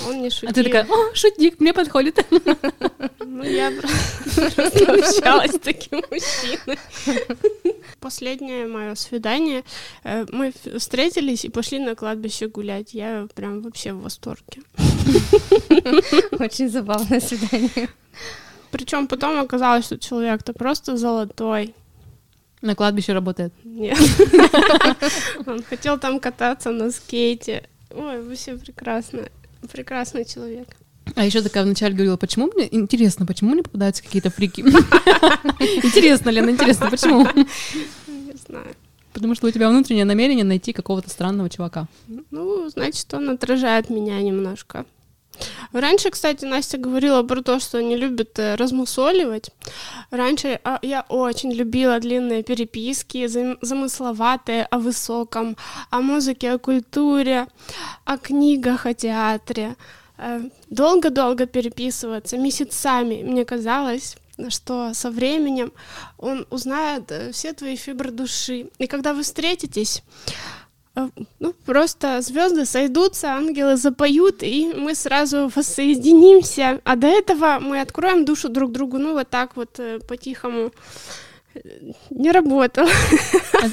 [0.08, 0.50] Он не шутил.
[0.50, 2.24] А ты такая, о, шутник, мне подходит.
[3.26, 6.78] Ну, я просто общалась с таким мужчиной.
[8.00, 9.64] Последнее мое свидание.
[10.04, 12.94] Э, мы встретились и пошли на кладбище гулять.
[12.94, 14.62] Я прям вообще в восторге.
[16.40, 17.90] Очень забавное свидание.
[18.70, 21.74] Причем потом оказалось, что человек-то просто золотой.
[22.62, 23.54] На кладбище работает?
[23.64, 23.98] Нет.
[25.48, 27.64] Он хотел там кататься на скейте.
[27.90, 29.30] Ой, вообще прекрасно.
[29.72, 30.68] Прекрасный человек.
[31.16, 34.62] А еще такая вначале говорила, почему мне интересно, почему мне попадаются какие-то фрики?
[35.84, 37.28] Интересно, Лена, интересно, почему?
[38.08, 38.76] Не знаю.
[39.12, 41.88] Потому что у тебя внутреннее намерение найти какого-то странного чувака.
[42.30, 44.86] Ну, значит, он отражает меня немножко.
[45.74, 49.50] Раньше, кстати, Настя говорила про то, что не любит э, размусоливать.
[50.12, 53.28] Раньше а, я очень любила длинные переписки,
[53.62, 55.56] замысловатые о высоком,
[55.90, 57.48] о музыке, о культуре,
[58.06, 59.76] о книгах, о театре.
[60.18, 64.18] Э, долго-долго переписываться, месяцами, мне казалось,
[64.50, 65.72] что со временем
[66.18, 68.70] он узнает э, все твои фибры души.
[68.80, 70.04] И когда вы встретитесь,
[71.40, 76.82] ну, просто звезды сойдутся, ангелы запоют, и мы сразу воссоединимся.
[76.84, 80.72] А до этого мы откроем душу друг другу, ну, вот так вот по-тихому
[82.10, 82.88] не работал.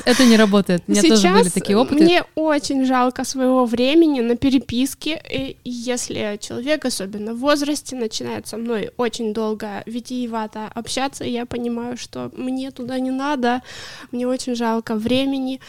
[0.05, 0.83] Это не работает.
[0.87, 2.03] У меня Сейчас тоже были такие опыты.
[2.03, 5.23] Мне очень жалко своего времени на переписке.
[5.31, 11.97] И если человек, особенно в возрасте, начинает со мной очень долго витиевато общаться, я понимаю,
[11.97, 13.63] что мне туда не надо,
[14.13, 15.61] мне очень жалко времени.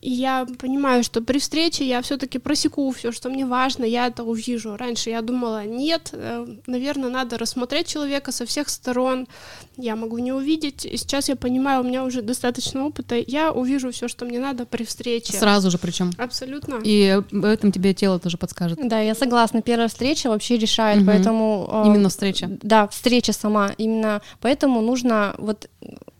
[0.00, 4.24] И я понимаю, что при встрече я все-таки просеку все, что мне важно, я это
[4.24, 4.76] увижу.
[4.76, 9.28] Раньше я думала, нет, э, наверное, надо рассмотреть человека со всех сторон.
[9.76, 10.84] Я могу не увидеть.
[10.84, 13.16] И сейчас я понимаю, у меня уже достаточно опыта.
[13.26, 15.34] Я увижу все, что мне надо при встрече.
[15.34, 16.10] Сразу же причем.
[16.18, 16.80] Абсолютно.
[16.82, 18.78] И в этом тебе тело тоже подскажет.
[18.82, 19.62] Да, я согласна.
[19.62, 21.06] Первая встреча вообще решает, угу.
[21.06, 21.68] поэтому...
[21.72, 22.48] Э, Именно встреча.
[22.62, 23.70] Да, встреча сама.
[23.78, 25.68] Именно поэтому нужно вот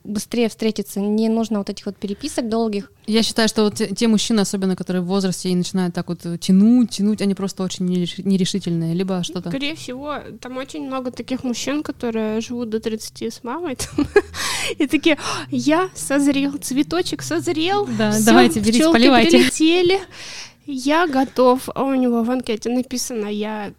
[0.04, 2.90] быстрее встретиться, не нужно вот этих вот переписок долгих.
[3.06, 6.20] Я считаю, что вот те, те мужчины, особенно которые в возрасте и начинают так вот
[6.40, 9.48] тянуть, тянуть, они просто очень нерешительные, либо что-то.
[9.50, 14.06] Скорее всего, там очень много таких мужчин, которые живут до 30 с мамой, там,
[14.78, 15.18] и такие,
[15.50, 19.38] я созрел, цветочек созрел, да, всё, давайте, берите, поливайте.
[19.38, 20.00] прилетели,
[20.66, 21.68] я готов.
[21.74, 23.72] А у него в анкете написано, я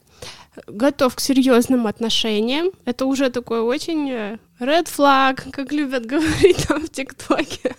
[0.68, 2.72] готов к серьезным отношениям.
[2.86, 7.76] Это уже такой очень э, red flag, как любят говорить там в ТикТоке.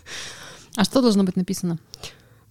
[0.77, 1.79] А что должно быть написано?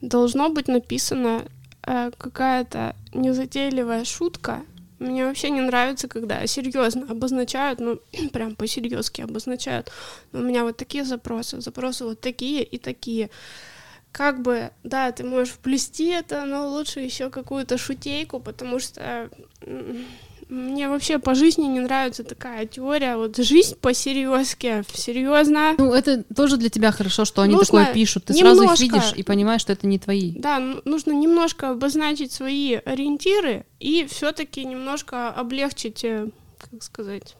[0.01, 1.43] Должно быть написано
[1.85, 4.61] э, какая-то незатейливая шутка.
[4.99, 7.99] Мне вообще не нравится, когда серьезно обозначают, ну,
[8.31, 9.91] прям по-серьезки обозначают.
[10.31, 13.29] Но у меня вот такие запросы, запросы вот такие и такие
[14.13, 19.29] как бы, да, ты можешь вплести это, но лучше еще какую-то шутейку, потому что
[20.49, 23.17] мне вообще по жизни не нравится такая теория.
[23.17, 25.73] Вот жизнь по серьезке, серьезно.
[25.79, 28.25] Ну, это тоже для тебя хорошо, что они нужно такое пишут.
[28.25, 30.31] Ты немножко, сразу их видишь и понимаешь, что это не твои.
[30.37, 37.35] Да, нужно немножко обозначить свои ориентиры и все-таки немножко облегчить, э, как сказать,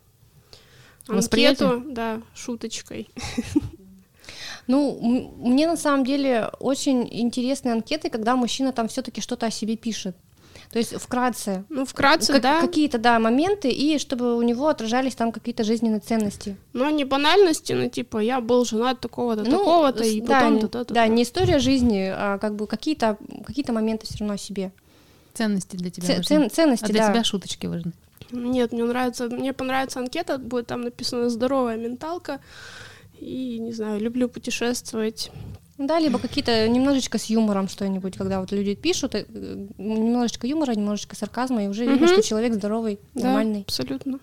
[1.07, 3.09] анкету, да, шуточкой.
[4.67, 9.76] Ну, мне на самом деле очень интересные анкеты, когда мужчина там все-таки что-то о себе
[9.76, 10.15] пишет.
[10.71, 11.65] То есть вкратце.
[11.69, 12.62] Ну, вкратце, как, да.
[12.62, 16.58] Какие-то, да, моменты, и чтобы у него отражались там какие-то жизненные ценности.
[16.73, 20.69] Ну, не банальности, ну, типа, я был женат такого-то, ну, такого-то, и да, потом...
[20.69, 24.71] Да, да, не история жизни, а как бы какие-то какие моменты все равно о себе.
[25.36, 26.26] Ценности для тебя Ц- важны.
[26.26, 27.13] Цен, ценности, а для да.
[27.13, 27.91] тебя шуточки важны.
[28.32, 32.39] Нет, мне нравится, мне понравится анкета, будет там написано «здоровая менталка»,
[33.23, 35.31] и, не знаю, люблю путешествовать.
[35.77, 39.25] Да, либо какие-то немножечко с юмором что-нибудь, когда вот люди пишут, э,
[39.77, 43.59] немножечко юмора, немножечко сарказма, и уже видно, что человек здоровый, нормальный.
[43.59, 44.19] Да, абсолютно.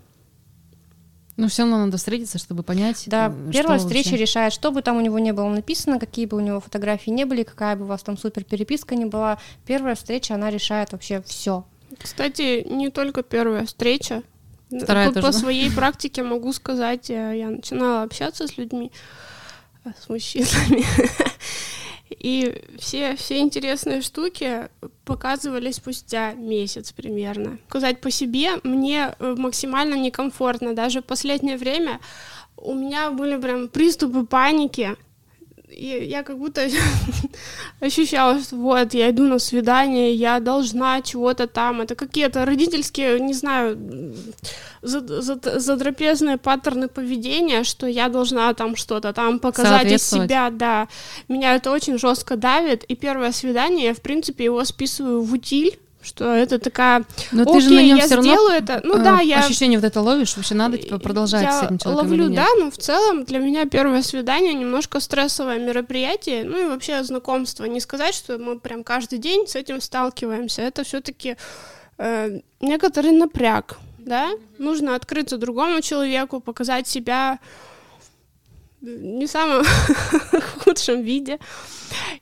[1.36, 3.04] Но все равно надо встретиться, чтобы понять.
[3.06, 4.22] Да, первая встреча вообще.
[4.22, 7.24] решает, что бы там у него не было написано, какие бы у него фотографии не
[7.24, 9.38] были, какая бы у вас там супер переписка не была.
[9.66, 11.64] Первая встреча, она решает вообще все.
[11.98, 14.22] Кстати, не только первая встреча,
[14.70, 15.38] Вторая по, тоже, по да?
[15.38, 18.92] своей практике могу сказать, э, я начинала общаться с людьми,
[19.84, 20.84] э, с мужчинами,
[22.10, 24.68] и все, все интересные штуки
[25.04, 27.58] показывали спустя месяц примерно.
[27.68, 30.74] Сказать по себе, мне э, максимально некомфортно.
[30.74, 32.00] Даже в последнее время
[32.56, 34.96] у меня были прям приступы паники,
[35.70, 36.68] и я как будто
[37.80, 41.80] ощущала, что вот, я иду на свидание, я должна чего-то там.
[41.80, 43.78] Это какие-то родительские, не знаю,
[44.82, 50.88] затрапезные паттерны поведения, что я должна там что-то там показать из себя, да.
[51.28, 52.84] Меня это очень жестко давит.
[52.84, 57.60] И первое свидание, я, в принципе, его списываю в утиль, что это такая, Но ты
[57.60, 58.80] же на нем я все сделаю равно это.
[58.84, 59.40] Ну да, я...
[59.40, 62.70] Ощущение вот это ловишь, вообще надо типа продолжать я с этим человеком ловлю, да, но
[62.70, 67.64] в целом для меня первое свидание немножко стрессовое мероприятие, ну и вообще знакомство.
[67.64, 70.62] Не сказать, что мы прям каждый день с этим сталкиваемся.
[70.62, 71.36] Это все-таки
[71.98, 74.30] э, некоторый напряг, да.
[74.58, 77.38] Нужно открыться другому человеку, показать себя
[78.80, 79.64] не в самом
[80.64, 81.38] худшем виде.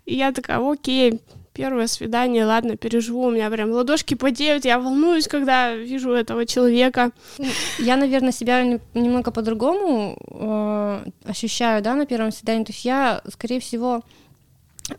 [0.05, 1.21] И я такая, окей,
[1.59, 7.11] первое свидание, ладно, переживу, у меня прям ладошки потеют, я волнуюсь, когда вижу этого человека.
[7.81, 13.59] Я, наверное, себя немного по-другому э, ощущаю, да, на первом свидании, то есть я, скорее
[13.59, 14.03] всего,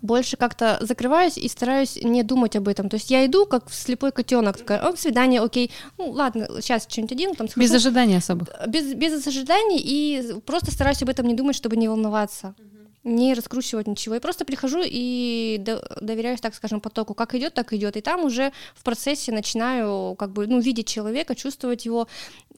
[0.02, 2.90] больше как-то закрываюсь и стараюсь не думать об этом.
[2.90, 7.14] То есть я иду как слепой котенок, такая, о, свидание, окей, ну ладно, сейчас что-нибудь
[7.14, 7.66] один, там схожу.
[7.66, 8.50] Без ожиданий особых.
[8.68, 12.54] Без, без ожиданий и просто стараюсь об этом не думать, чтобы не волноваться.
[12.58, 14.16] Uh-huh не раскручивать ничего.
[14.16, 15.64] Я просто прихожу и
[16.02, 17.14] доверяюсь, так скажем, потоку.
[17.14, 17.96] Как идет, так идет.
[17.96, 22.08] И там уже в процессе начинаю как бы, ну, видеть человека, чувствовать его.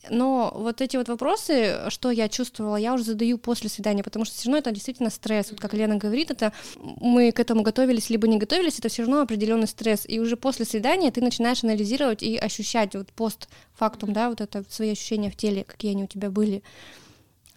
[0.09, 4.35] Но вот эти вот вопросы, что я чувствовала, я уже задаю после свидания, потому что
[4.35, 5.51] все равно это действительно стресс.
[5.51, 9.21] Вот как Лена говорит, это мы к этому готовились, либо не готовились, это все равно
[9.21, 10.05] определенный стресс.
[10.07, 14.93] И уже после свидания ты начинаешь анализировать и ощущать вот постфактум, да, вот это свои
[14.93, 16.63] ощущения в теле, какие они у тебя были.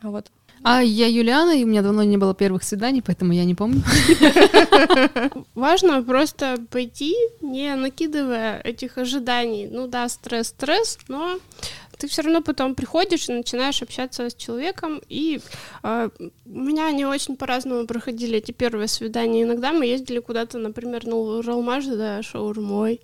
[0.02, 0.30] Вот.
[0.66, 3.82] А я Юлиана, и у меня давно не было первых свиданий, поэтому я не помню.
[5.54, 9.68] Важно просто пойти, не накидывая этих ожиданий.
[9.70, 11.38] Ну да, стресс, стресс, но
[11.98, 15.40] ты все равно потом приходишь и начинаешь общаться с человеком, и
[15.82, 16.08] э,
[16.46, 19.42] у меня они очень по-разному проходили эти первые свидания.
[19.42, 23.00] Иногда мы ездили куда-то, например, на Уралмаш за шаурмой,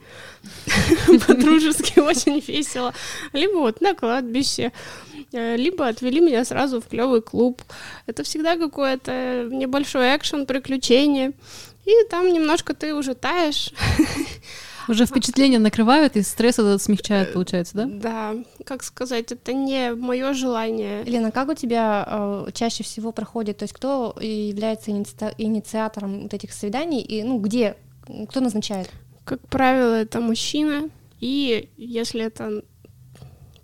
[1.27, 2.95] по-дружески очень весело,
[3.33, 4.73] либо вот на кладбище,
[5.33, 7.63] либо отвели меня сразу в клевый клуб.
[8.07, 11.33] Это всегда какое-то небольшой экшен, приключение,
[11.85, 13.73] и там немножко ты уже таешь,
[14.89, 17.87] Уже впечатления накрывают, и стресс этот смягчает, получается, да?
[17.87, 21.05] Да, как сказать, это не мое желание.
[21.05, 26.35] Лена, как у тебя э, чаще всего проходит, то есть кто является иници- инициатором вот
[26.35, 27.77] этих свиданий, и ну где,
[28.29, 28.91] кто назначает?
[29.25, 30.89] Как правило, это мужчина,
[31.21, 32.65] и если это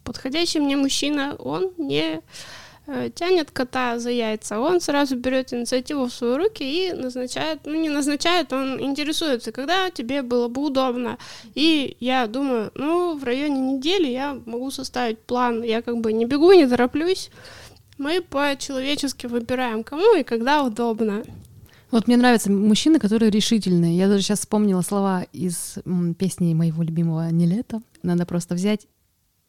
[0.06, 2.22] подходящий мне мужчина, он не
[2.88, 7.74] Э, тянет кота за яйца, он сразу берет инициативу в свои руки и назначает, ну
[7.74, 11.18] не назначает, он интересуется, когда тебе было бы удобно.
[11.56, 16.26] И я думаю, ну в районе недели я могу составить план, я как бы не
[16.26, 17.30] бегу, не тороплюсь,
[17.98, 21.24] мы по-человечески выбираем, кому и когда удобно.
[21.90, 23.96] Вот мне нравятся мужчины, которые решительные.
[23.96, 25.76] Я даже сейчас вспомнила слова из
[26.18, 27.80] песни моего любимого «Не лето».
[28.02, 28.86] Надо просто взять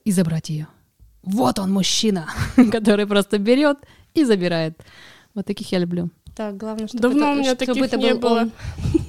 [0.07, 0.67] и забрать ее
[1.27, 2.27] вот он мужчина,
[2.71, 3.77] который просто берет
[4.13, 4.79] и забирает.
[5.35, 6.09] Вот таких я люблю.
[6.35, 8.39] Так, главное, чтобы Давно это, у меня чтобы таких это не был было.
[8.39, 8.51] он.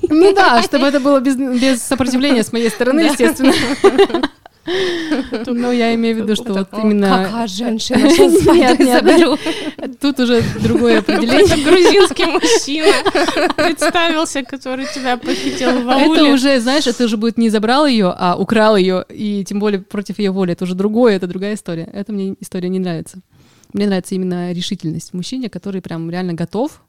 [0.08, 3.52] Ну да, чтобы это было без, без сопротивления с моей стороны, естественно.
[5.46, 7.24] Ну, я имею в виду, что вот именно...
[7.24, 9.38] Какая женщина, сейчас Нет, заберу.
[10.00, 11.64] Тут уже другое определение.
[11.64, 16.32] Грузинский мужчина представился, который тебя похитил в Это ауле.
[16.32, 20.18] уже, знаешь, это уже будет не забрал ее, а украл ее, и тем более против
[20.18, 20.52] ее воли.
[20.52, 21.88] Это уже другое, это другая история.
[21.92, 23.18] Это мне история не нравится.
[23.72, 26.80] Мне нравится именно решительность в мужчине, который прям реально готов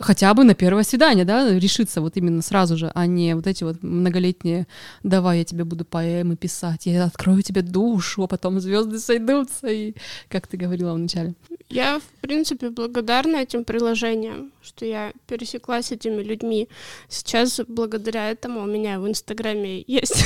[0.00, 3.64] хотя бы на первое свидание, да, решиться вот именно сразу же, а не вот эти
[3.64, 4.66] вот многолетние
[5.02, 9.94] «давай я тебе буду поэмы писать, я открою тебе душу, а потом звезды сойдутся», и
[10.28, 11.34] как ты говорила вначале.
[11.68, 16.68] Я, в принципе, благодарна этим приложениям, что я пересеклась с этими людьми.
[17.08, 20.24] Сейчас, благодаря этому, у меня в Инстаграме есть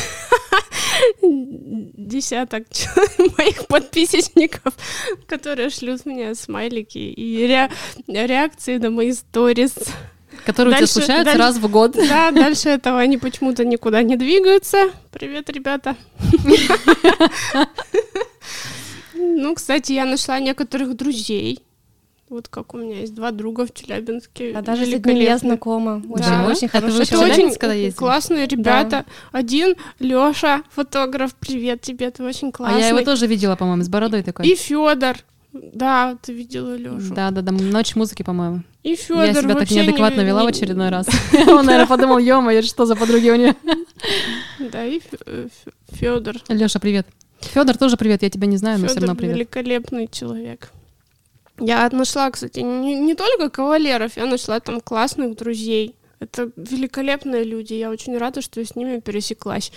[1.23, 2.65] десяток
[3.39, 4.75] моих подписчиков,
[5.27, 7.71] которые шлют мне смайлики и ре-
[8.07, 9.75] реакции на мои сторис.
[10.45, 11.93] Которые у Дальше- тебя случаются дальше- раз в год.
[11.93, 14.91] Да, дальше этого они почему-то никуда не двигаются.
[15.13, 15.97] Привет, ребята.
[19.17, 21.61] Ну, кстати, я нашла некоторых друзей.
[22.31, 24.53] Вот как у меня есть два друга в Челябинске.
[24.57, 26.03] А даже с одним я знакома.
[26.09, 26.47] Очень, Да.
[26.47, 27.99] очень вы Это очень когда ездили?
[27.99, 29.05] классные ребята.
[29.31, 32.81] Один Лёша, фотограф, привет тебе, ты очень А классный.
[32.81, 34.47] я его тоже видела, по-моему, с бородой такой.
[34.49, 35.17] И Федор.
[35.53, 37.15] Да, ты видела Лёшу.
[37.15, 38.63] Да, да, да, ночь музыки, по-моему.
[38.83, 41.07] И Федор Я себя так неадекватно не- вела в очередной раз.
[41.47, 43.55] Он, наверное, подумал, ё что за подруги у нее.
[44.73, 45.01] Да, и
[45.93, 46.37] Федор.
[46.49, 47.07] Леша, привет.
[47.41, 49.37] Федор тоже привет, я тебя не знаю, но все Федор равно привет.
[49.37, 50.71] великолепный человек.
[51.59, 55.95] Я нашла, кстати, не, не только кавалеров, я нашла там классных друзей.
[56.21, 57.75] Это великолепные люди.
[57.75, 59.73] Я очень рада, что я с ними пересеклась.